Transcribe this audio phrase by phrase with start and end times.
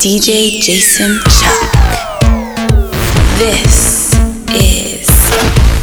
[0.00, 1.72] DJ Jason Chuck.
[3.36, 4.14] This
[4.48, 5.06] is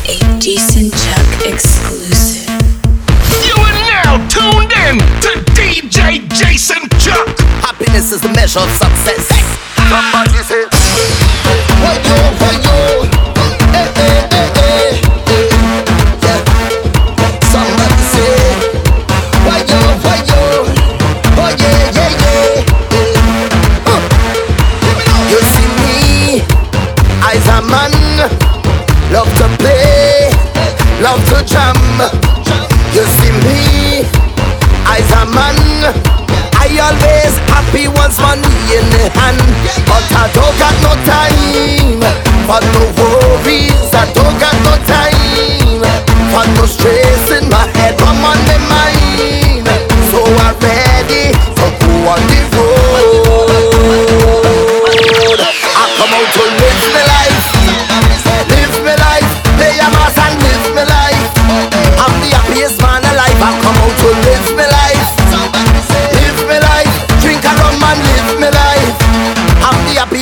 [0.09, 2.49] a Jason Chuck exclusive.
[3.45, 7.29] You are now tuned in to DJ Jason Chuck.
[7.61, 9.29] Happiness is the measure of success.
[9.87, 10.26] Somebody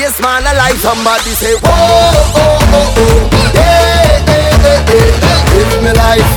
[0.05, 0.77] face man alive.
[0.79, 3.29] Somebody say, oh, oh, oh, oh.
[3.53, 5.09] yeah yeah yeah yeah, hey.
[5.53, 6.31] Give me life,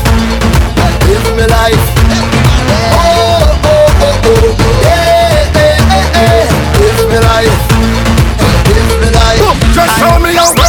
[1.06, 1.84] give me life.
[2.96, 4.50] Oh, oh, oh, oh.
[4.84, 7.58] yeah yeah yeah yeah, Give me life,
[8.68, 9.42] give me life.
[9.74, 10.67] Just show me your.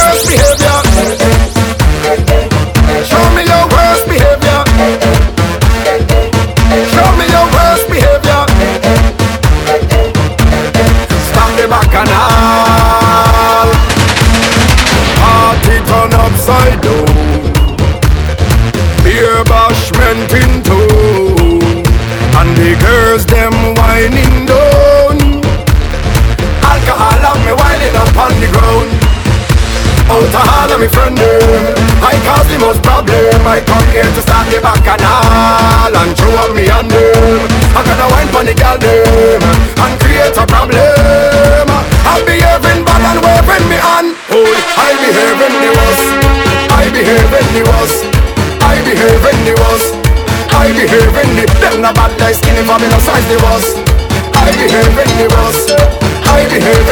[44.80, 46.08] I behave in the worst.
[46.72, 48.00] I behave in the worst.
[48.64, 49.92] I behave in the worst.
[50.56, 53.76] I behave in the them not bad guys, skinny for me no size the worst.
[54.34, 55.76] I behave in the worst.
[56.24, 56.89] I behave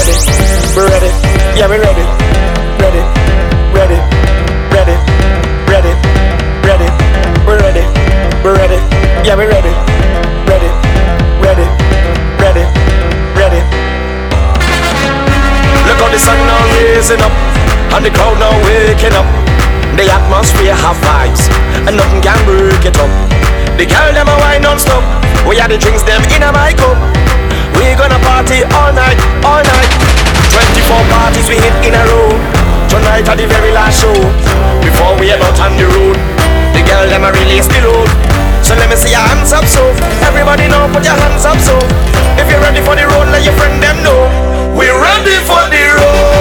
[0.00, 0.16] ready,
[0.88, 1.10] ready,
[1.56, 2.04] yeah we ready,
[2.80, 3.02] ready,
[3.76, 3.98] ready,
[4.72, 4.96] ready,
[5.68, 5.92] ready,
[6.64, 6.88] ready,
[7.44, 7.84] we're ready,
[8.42, 8.80] we're ready,
[9.26, 9.72] yeah we ready,
[10.48, 10.70] ready,
[11.44, 11.66] ready,
[12.40, 12.64] ready,
[13.36, 13.60] ready.
[15.84, 17.32] Look how the sun now raising up,
[17.92, 19.28] and the crowd now waking up.
[19.96, 21.44] The atmosphere have vibes,
[21.86, 23.10] and nothing can break it up.
[23.76, 25.04] The girl them a wine non-stop.
[25.46, 27.19] We had the drinks them in a my cup.
[28.00, 29.90] Gonna party all night, all night.
[30.48, 32.32] 24 parties we hit in a row.
[32.88, 34.16] Tonight are the very last show.
[34.80, 36.16] Before we head out on the road,
[36.72, 38.08] the girl them a release the load.
[38.64, 39.84] So let me see your hands up, so
[40.24, 41.76] everybody know, put your hands up, so
[42.40, 44.32] if you're ready for the road, let your friend them know.
[44.72, 46.39] We're ready for the road.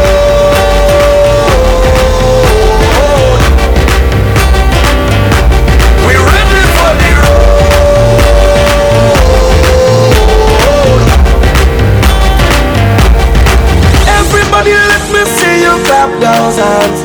[16.00, 17.00] Clap those hands.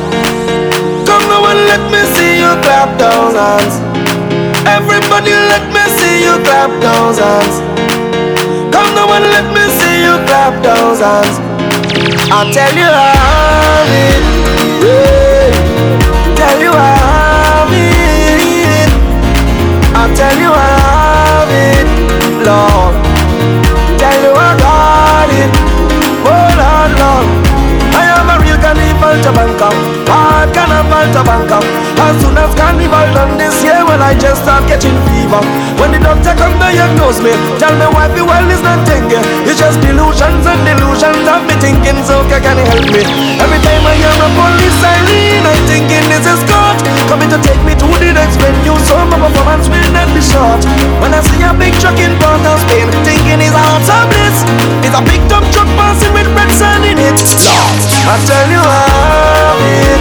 [1.08, 3.74] Come now and let me see you clap those hands.
[4.70, 7.56] Everybody, let me see you clap those hands.
[8.70, 11.36] Come now and let me see you clap those hands.
[12.30, 14.22] I'll tell you how it,
[14.86, 15.50] yeah.
[16.38, 18.90] tell you how it.
[19.98, 21.86] I'll tell you how it,
[22.46, 22.94] Lord.
[23.98, 25.50] Tell you I got it,
[28.74, 29.68] carnival tabanca,
[30.10, 31.58] hard carnival tabanca.
[31.98, 35.42] As soon as carnival done this year, well I just start catching fever.
[35.78, 39.22] When the doctor come diagnose me, tell me why the world is not thinking.
[39.46, 43.02] It's just delusions and delusions of me thinking, so can you help me?
[43.38, 46.63] Every time I hear a police siren, I'm thinking this is God
[47.08, 50.64] coming to take me to the next venue, so my performance will not be short.
[51.00, 54.42] When I see a big truck in Port of Spain, thinking it's out of bliss.
[54.82, 57.14] It's a big dump truck passing with red sand in it.
[58.06, 60.00] I tell you how it,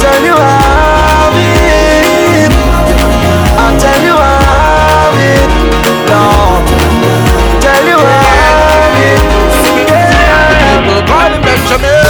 [0.00, 2.52] tell you how it,
[3.56, 5.50] I tell you how it,
[6.10, 6.64] Lord,
[7.64, 9.20] tell you how it,
[10.10, 10.82] yeah.
[10.82, 12.05] People call him Benjamin.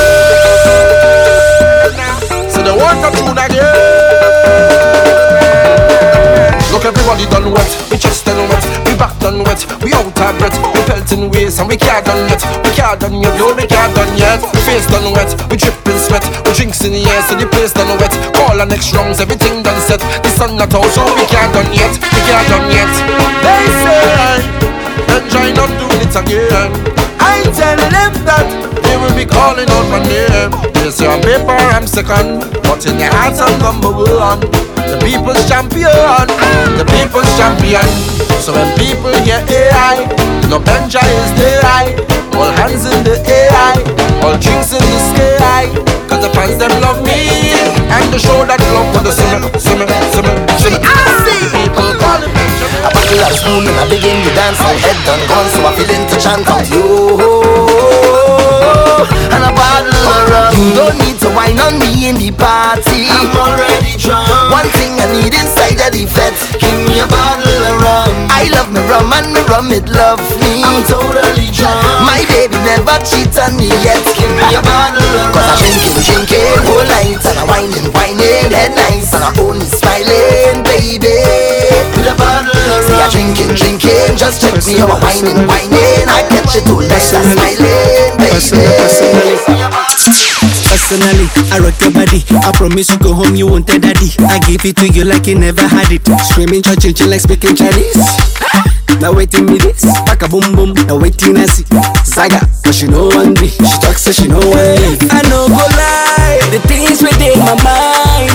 [6.87, 7.67] Everybody done wet.
[7.91, 8.62] We just done wet.
[8.87, 9.67] We back done wet.
[9.83, 10.55] We out of breath.
[10.71, 12.43] We pelting ways and we can't done yet.
[12.62, 13.35] We can't done yet.
[13.35, 14.38] No, we can't done yet.
[14.55, 15.35] We Face done wet.
[15.50, 16.23] We dripping sweat.
[16.47, 18.15] We drinks in the air, so the place done wet.
[18.38, 19.19] Call our next rounds.
[19.19, 19.99] Everything done set.
[20.23, 21.91] The sun not out, so we can't done yet.
[21.99, 22.93] We can't done yet.
[23.43, 24.38] They say,
[25.11, 26.71] enjoy not doing it again.
[27.19, 28.47] I telling them that
[28.87, 30.55] they will be calling out my name.
[30.71, 34.65] They on paper I'm second, but in their hearts I'm number one.
[34.91, 35.91] The people's champion,
[36.79, 37.87] the people's champion.
[38.41, 40.06] So when people hear AI,
[40.50, 41.94] no Benja is the high.
[42.38, 43.81] All hands in the AI,
[44.23, 45.67] all drinks in the sky.
[46.09, 47.55] Cause the fans them love me,
[47.91, 50.81] and the show that love for the summer, summer, summer, summer.
[50.85, 51.06] Ah!
[51.50, 52.85] People calling Benjamin.
[52.87, 55.75] A bottle of spoon and I begin to dance My head done gone so I
[55.75, 57.95] feeling to chant out you
[59.04, 60.50] And a bottle of rum.
[60.56, 63.04] You don't need to wine on me in the party.
[63.12, 64.28] I'm already drunk.
[64.48, 68.12] One thing I need inside of the fete Give me a bottle of rum.
[68.32, 70.64] I love me rum and me rum it love me.
[70.64, 71.81] I'm totally drunk.
[72.08, 74.00] My baby never cheat on me yet.
[74.16, 75.32] Give me a bottle of rum.
[75.37, 77.21] Cause I drinking, drinking whole night.
[77.21, 81.12] And I'm whining, whining, head nice And I'm only smiling, baby.
[81.92, 82.82] With a bottle of rum.
[82.87, 86.80] See I drinking, drinking Just check me how I whining, whining I catch you too
[86.80, 87.55] I'm smiling,
[90.87, 92.23] Personally, I rock your body.
[92.47, 94.14] I promise you go home, you won't tell daddy.
[94.31, 96.07] I give it to you like you never had it.
[96.31, 97.99] Screaming, church, chill like speaking Chinese.
[99.02, 100.78] Now waiting me this, back a boom boom.
[100.87, 101.66] Now waiting I see
[102.07, 103.50] Zaga, but she know hungry.
[103.50, 104.78] She talks so she know way.
[105.11, 108.31] I know go lie, the things within my mind.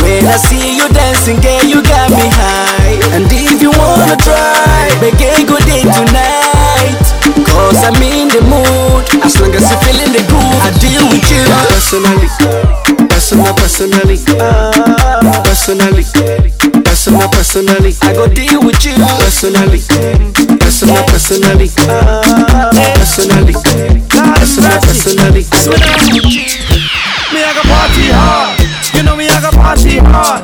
[0.00, 2.96] When I see you dancing, girl, you got me high.
[3.12, 7.13] And if you wanna try, make a good day tonight.
[7.54, 9.06] Cause I'm in the mood.
[9.22, 11.46] As long as you're feeling the groove, I deal with you.
[11.70, 12.26] Personally,
[13.06, 14.18] personal, personally,
[15.46, 16.02] personally,
[16.82, 17.94] personal, personally.
[18.02, 18.98] I go deal with you.
[19.22, 19.78] Personally,
[20.58, 21.70] personal, personally,
[22.98, 23.54] personally,
[24.34, 25.46] personal, personally.
[27.30, 28.58] Me I go party hard.
[28.94, 30.42] You know me I go party hard.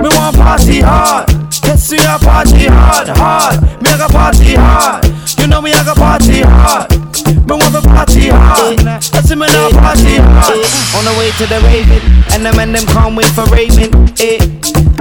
[0.00, 1.28] Me want party hard.
[1.90, 3.62] We a party hard, hard.
[3.82, 5.07] Me I go party hard.
[5.58, 6.86] Know me I go party hard.
[7.26, 8.78] Me want to party hard.
[8.78, 10.62] Yes, me now party hard.
[10.94, 11.98] On the way to the raven,
[12.30, 13.90] and the men them can't wait for raving.
[14.22, 14.38] Eh.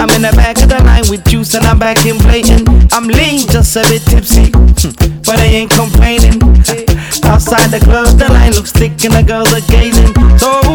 [0.02, 2.66] I'm in the back of the line with juice and I'm back in plating.
[2.90, 4.50] I'm lean, just a bit tipsy,
[5.30, 6.42] but I ain't complaining.
[7.22, 10.10] Outside the club, the line looks thick and the girls are gazing.
[10.42, 10.67] So,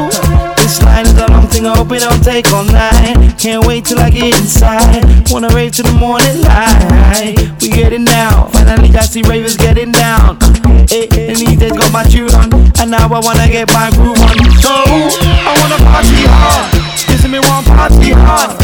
[1.67, 3.39] a I hope it don't take all night.
[3.39, 5.05] Can't wait till I get inside.
[5.31, 7.37] Wanna rave to the morning light.
[7.61, 8.49] We get it now.
[8.53, 10.39] finally I see ravers getting down.
[10.91, 14.19] Hey, and these days got my tune on, and now I wanna get my groove
[14.19, 14.37] on.
[14.59, 16.73] So, I wanna party hard.
[17.07, 18.59] This me want party hard.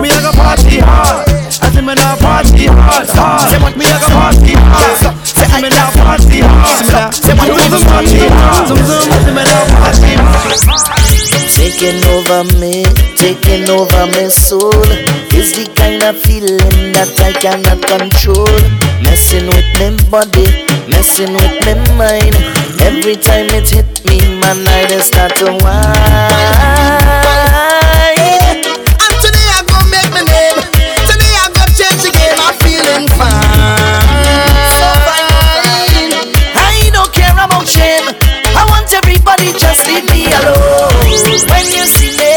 [0.00, 1.28] Me I go party hard.
[1.62, 3.76] I say me now party hard, hard.
[3.78, 4.98] Me I go party hard.
[5.22, 7.14] Say me now party hard.
[7.14, 8.66] Say me now party hard.
[8.66, 9.12] Zoom zoom.
[9.22, 11.11] Say me now party hard.
[11.52, 12.84] Taking over me,
[13.16, 14.72] taking over my soul.
[15.36, 18.48] Is the kind of feeling that I cannot control.
[19.04, 20.48] Messing with my body,
[20.88, 22.36] messing with my mind.
[22.80, 27.21] Every time it hit me, man, I just start to whine
[39.24, 40.90] Nobody just leave me alone.
[41.48, 42.31] When you see me.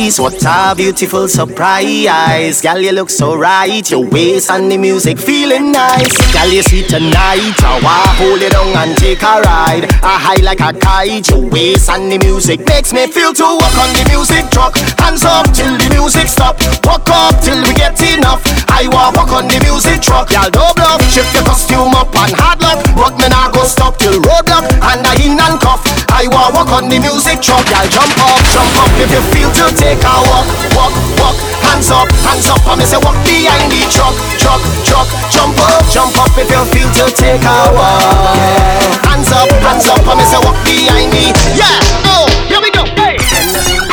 [0.00, 2.60] aí eyes, what a beautiful surprise.
[2.60, 6.12] Girl, you look so right, your waist and the music feeling nice.
[6.32, 9.88] Girl, you see tonight, I want hold it down and take a ride.
[10.02, 13.76] I high like a kite, your waist and the music makes me feel to walk
[13.80, 14.76] on the music truck.
[15.00, 16.60] Hands up till the music stop.
[16.84, 18.44] Walk up till we get enough.
[18.68, 20.30] I want walk on the music truck.
[20.32, 22.84] Y'all don't bluff, shift your costume up and hard luck.
[22.96, 25.80] Rock me now go stop till roadblock and I in and cuff.
[26.12, 27.64] I want walk on the music truck.
[27.72, 31.36] Y'all jump up, jump up if you feel to take a walk, walk, walk.
[31.62, 32.62] Hands up, hands up.
[32.66, 35.08] I me say walk behind the truck, truck, truck.
[35.30, 39.04] Jump up, jump up if you feel to take a walk.
[39.06, 40.02] Hands up, hands up.
[40.06, 41.30] I me say walk behind me.
[41.54, 41.78] Yeah,
[42.10, 42.84] oh, here we go.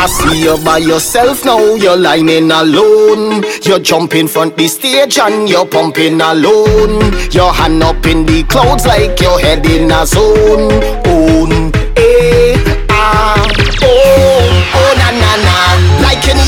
[0.02, 3.44] I see you by yourself now, you're lining alone.
[3.62, 3.80] You're
[4.16, 7.14] in front the stage and you're pumping alone.
[7.30, 10.72] Your hand up in the clouds like your head in a zone.
[11.06, 11.71] Own,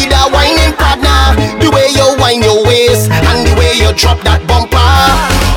[0.04, 1.32] need a whining partner.
[1.64, 4.76] The way you whine your waist and the way you drop that bumper.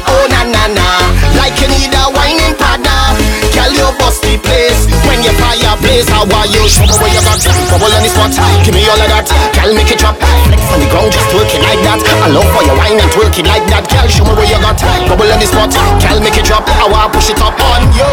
[0.06, 0.88] Oh na na na.
[1.34, 3.18] Like you need a whining partner.
[3.50, 6.06] Girl, you bust the place when you fireplace.
[6.06, 6.62] How are you?
[6.70, 7.42] Show me where you got
[7.74, 8.30] bubble on the spot.
[8.62, 9.26] Give me all of that.
[9.50, 10.14] Girl, make it drop.
[10.20, 11.98] Flex on the ground, just twerk it like that.
[12.22, 13.90] I love for your wine and twerk it like that.
[13.90, 14.78] Girl, show me where you got
[15.10, 15.74] bubble on the spot.
[15.74, 16.70] Girl, make it drop.
[16.70, 18.12] I wanna push it up on you.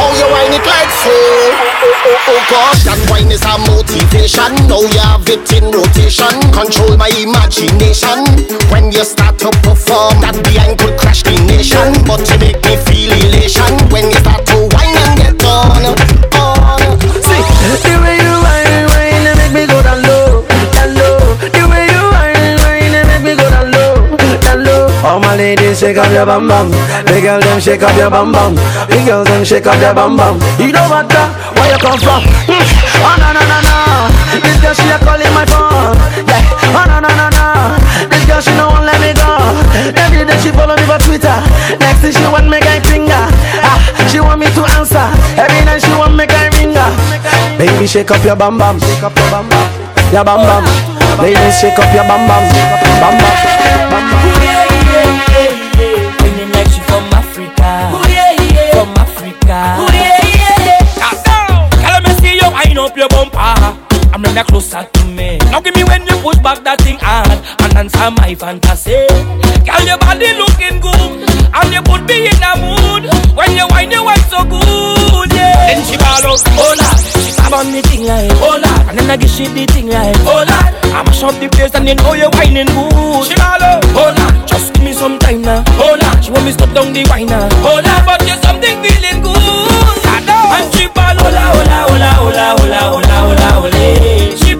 [0.00, 1.27] How you it like so?
[2.18, 4.50] Oh, oh, oh, oh gosh, that wine is a motivation.
[4.66, 6.34] Now you have it in rotation.
[6.50, 8.26] Control my imagination.
[8.74, 11.94] When you start to perform, that behind could crash the nation.
[12.10, 15.94] But you make me feel elation when you start to wine and get on,
[16.34, 16.82] on.
[17.22, 17.42] See,
[17.86, 20.42] the way you you make me go down low,
[20.74, 21.22] down low.
[21.38, 23.94] The way you whine, you make me go down low,
[24.42, 24.90] down low.
[25.06, 26.70] All my ladies shake up your bum bum,
[27.06, 28.58] the girls them shake up your bum bum,
[28.90, 30.40] big girls them shake up your bum bum.
[30.58, 31.22] You know what the,
[31.68, 32.22] where you come from?
[33.04, 33.76] Oh no no no no,
[34.40, 35.92] this girl she a calling my phone.
[36.24, 36.40] Yeah,
[36.72, 37.44] oh no no no no,
[38.08, 39.28] this girl she no want let me go.
[40.00, 41.36] Every day she follow me for Twitter,
[41.78, 43.28] next thing she want me guy finger.
[43.60, 43.78] Ah,
[44.08, 45.04] she want me to answer.
[45.36, 46.88] Every night she want me guy ringer.
[47.60, 48.80] Baby, shake up your bam bam.
[48.80, 49.68] Shake up your bam bam.
[50.12, 50.64] Your bam bam.
[51.20, 52.42] Baby, shake up your bam bam.
[53.02, 53.34] Bam bam.
[53.92, 54.17] Bam bam.
[64.38, 65.34] That closer to me.
[65.50, 67.26] Now give me when you push back that thing hard
[67.58, 69.02] and answer my fantasy.
[69.66, 73.90] Girl, your body looking good and you put me in a mood when you wind
[73.90, 75.26] your wine so good.
[75.34, 75.74] Yeah.
[75.74, 76.98] Then she ball out, oh lord.
[77.18, 78.82] She stab on me thing like, oh lord.
[78.86, 80.70] And then I give she the thing like, oh lord.
[80.86, 83.26] I mash up the place and you know you whining good.
[83.26, 84.34] She ball out, oh lord.
[84.46, 86.14] Just give me some time now, oh lord.
[86.22, 88.02] She want me stop down the wine now, oh lord.
[88.06, 89.27] But you something feeling good
[91.86, 94.36] ola ola ola ola ola ole.
[94.36, 94.56] She.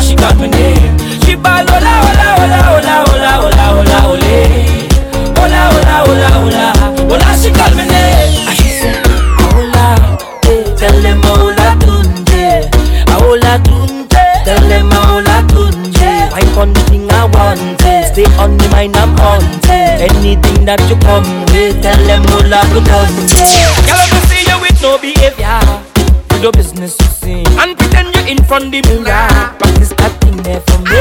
[0.00, 0.98] She got my name.
[1.22, 4.36] She ball ola ola ola ola ola ola ola ole.
[5.38, 7.36] Ola ola ola.
[7.40, 8.46] She got my name.
[8.56, 8.96] She said
[10.76, 12.68] tell them ola tunde,
[13.22, 16.10] ola tunde, tell them ola tunde.
[16.32, 19.42] Wine on the thing I want stay on the mind I'm on.
[19.70, 23.46] Anything that you come with, tell them ola tunde.
[23.86, 24.24] Girl, I'm
[24.80, 25.60] can you no behavior.
[26.28, 29.28] Do the business you see and pretend you're in front of the mirror.
[29.58, 30.96] Practice that thing there for me.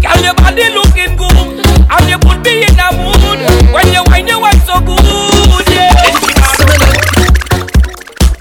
[0.00, 3.20] Girl, your body looking good and you put me in a mood
[3.72, 5.04] when you wine your wine so good.
[5.68, 5.92] Yeah.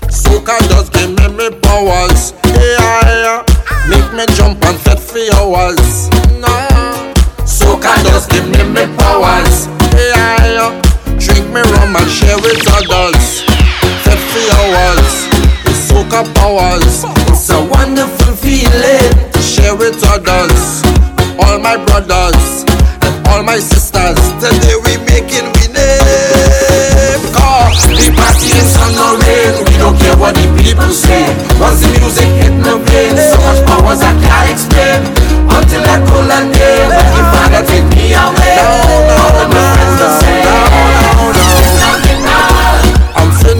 [0.08, 2.34] Soca just give me me powers.
[2.56, 3.44] Yeah, yeah.
[3.90, 6.08] Make me jump and fit for hours.
[6.40, 6.48] No.
[7.44, 9.68] Soca just give me me powers.
[9.92, 10.72] Yeah, yeah.
[11.20, 13.51] Drink me rum and share with others.
[14.32, 15.28] For hours.
[15.68, 17.04] It's soca powers.
[17.28, 20.80] It's a wonderful feeling to share with others.
[21.36, 22.64] All my brothers
[23.04, 24.16] and all my sisters.
[24.40, 27.20] Today we making we name.
[27.36, 29.68] Cause the party is on the rain.
[29.68, 31.28] We don't care what the people say.
[31.60, 35.12] Once the music hit the brain, so much powers I can't explain.
[35.52, 38.64] Until I cool and day, when the father take me away.
[38.64, 40.32] All of my friends the same.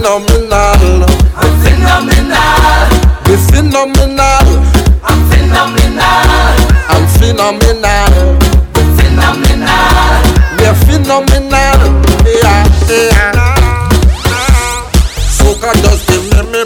[0.04, 1.08] I'm phenomenal.
[1.34, 2.36] I'm phenomenal.
[3.26, 4.48] We're phenomenal.
[5.02, 6.52] I'm phenomenal.
[6.92, 8.36] I'm phenomenal.
[8.74, 10.20] We're phenomenal.
[10.58, 11.80] We're phenomenal.
[12.28, 13.32] Yeah, yeah.
[15.32, 16.62] Soca just give me me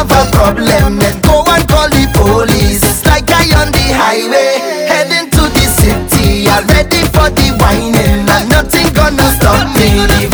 [0.00, 3.04] have a problem, Then go and call the police.
[3.04, 4.56] Like I on the highway,
[4.88, 6.48] heading to the city.
[6.48, 10.29] I'm ready for the whining, and nothing gonna stop me.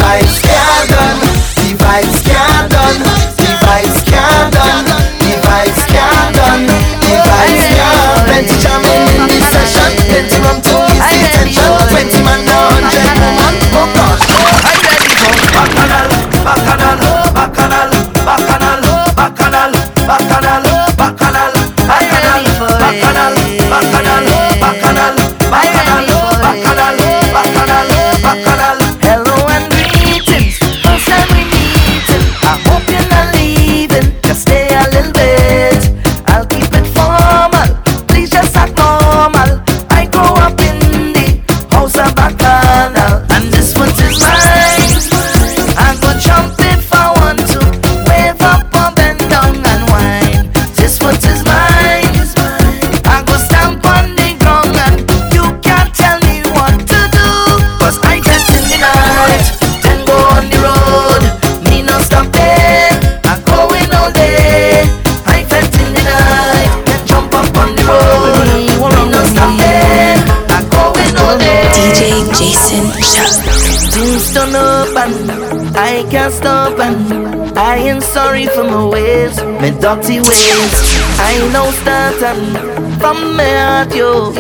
[75.79, 80.73] I can't stop and I am sorry for my ways, my dirty ways.
[81.21, 82.57] I know starting
[82.99, 84.33] from me at you.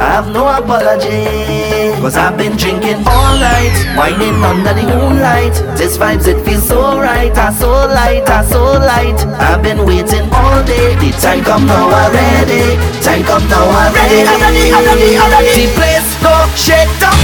[0.00, 1.24] I have no apology.
[2.02, 5.54] Cause I've been drinking all night, whining under the moonlight.
[5.78, 9.16] This vibes, it feels so right, I so light, I so light.
[9.40, 10.96] I've been waiting all day.
[10.96, 12.76] The time come now ah, already.
[13.00, 14.20] Time come now already.
[14.20, 15.64] Ready, already, already, already.
[15.64, 17.23] The place go shake down.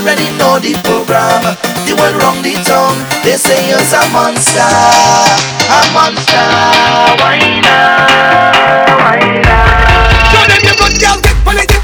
[0.00, 1.42] already know the program.
[1.84, 2.96] They went wrong the tongue.
[3.22, 6.48] they say you're a monster, a monster.
[7.20, 8.88] Why not?
[8.96, 10.32] Why not?
[10.32, 11.79] Show them the good girls get politics.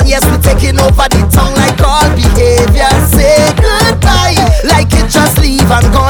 [0.00, 0.06] on.
[0.06, 2.90] Yes, we're taking over the town like all behavior.
[3.12, 6.09] Say goodbye, like it just leave and gone.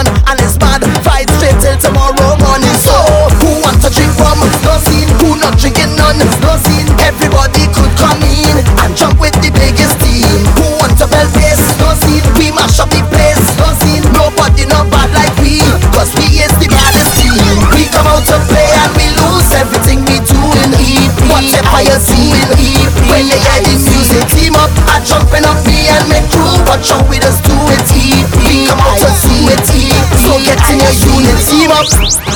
[31.90, 32.29] Thank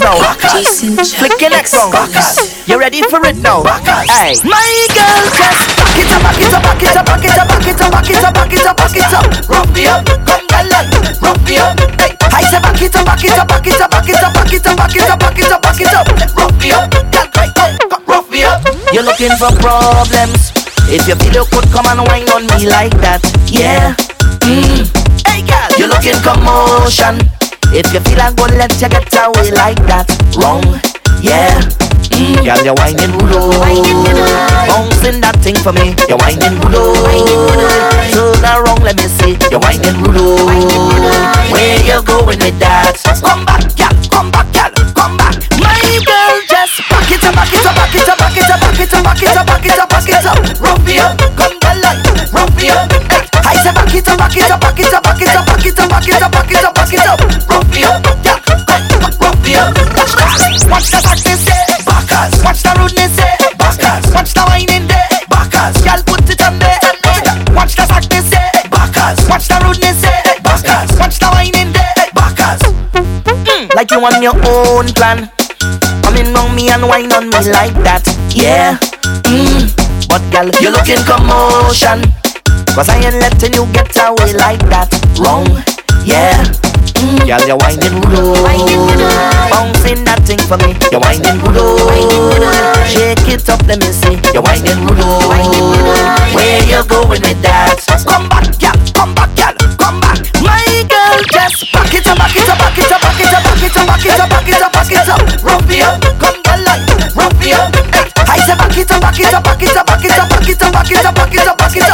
[0.00, 1.18] Hold on the knees now.
[1.18, 1.92] Flick your next song.
[2.66, 3.62] You ready for it now?
[4.06, 4.38] Hey.
[4.44, 4.62] My
[4.94, 7.66] girl just back it up, back it up, back it up, back it up, back
[7.66, 9.48] it up, back it up, back it up, back it up.
[9.48, 10.88] Rough me up, come galant,
[11.22, 11.74] rough me up.
[11.98, 14.32] Hey, I say back it up, back it up, back it up, back it up,
[14.34, 16.06] back it up, back it up, back it up, back it up.
[16.36, 18.62] Rough me up, girl, rough me up.
[18.92, 20.52] You're looking for problems.
[20.90, 23.20] If your video could come and wine on me like that,
[23.50, 23.94] yeah.
[24.46, 24.86] Mm.
[25.26, 27.37] Hey girl, you're looking commotion.
[27.70, 30.08] If you feel I'm gonna let you get away like that,
[30.40, 30.64] wrong,
[31.20, 31.60] yeah.
[32.16, 32.42] Mm.
[32.42, 33.60] Girl, you're wining rude.
[34.66, 36.96] Bouncing that thing for me, you're wining rude.
[38.10, 40.48] Turn around, let me see, you're wining rude.
[41.52, 42.96] Where you going with that?
[43.22, 43.94] Come back, girl,
[73.98, 75.30] you on your own plan.
[76.02, 78.78] Coming on me and wine on me like that, yeah.
[79.26, 79.66] Mm.
[80.08, 82.06] But girl, you looking commotion.
[82.74, 84.88] Cause I ain't letting you get away like that,
[85.18, 85.46] wrong,
[86.06, 86.38] yeah.
[87.02, 87.26] Mm.
[87.26, 88.38] Girl, you're wining rude.
[89.50, 92.46] Bouncing that thing for me, you're wining rude.
[92.86, 95.26] Shake it up, let me see, you're wining rude.
[96.38, 97.82] Where you going with that?
[98.06, 98.37] Come back,
[101.48, 103.74] Yes, back it up, back it up, back it up, back it up, back it
[103.74, 105.18] up, back it up, back it up, back it up.
[105.40, 106.84] Rumpia, come gallant,
[107.16, 107.72] rumpia.
[108.28, 110.46] I say back it up, back it up, back it up, back it up, back
[110.46, 111.88] it up, back it up, back it up, back it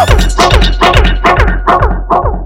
[2.34, 2.43] up.